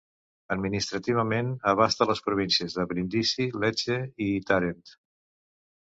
Administrativament 0.53 1.51
abasta 1.73 2.09
les 2.11 2.23
províncies 2.29 2.77
de 2.79 2.85
Bríndisi, 2.95 3.49
Lecce 3.65 3.99
i 4.29 4.31
Tàrent. 4.51 4.85